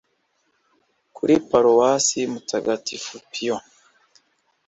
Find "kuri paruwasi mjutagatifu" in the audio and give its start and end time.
1.15-3.13